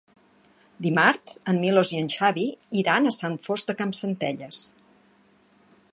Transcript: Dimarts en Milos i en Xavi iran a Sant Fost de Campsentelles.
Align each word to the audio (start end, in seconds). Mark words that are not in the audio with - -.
Dimarts 0.85 1.35
en 1.53 1.59
Milos 1.65 1.91
i 1.95 1.99
en 2.05 2.09
Xavi 2.15 2.47
iran 2.85 3.07
a 3.11 3.15
Sant 3.19 3.39
Fost 3.49 3.69
de 3.73 3.77
Campsentelles. 3.83 4.67